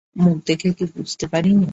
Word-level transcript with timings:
মুখ 0.15 0.37
দেখে 0.45 0.69
কি 0.73 0.85
বুঝতে 0.95 1.25
পারি 1.27 1.51
নে? 1.53 1.69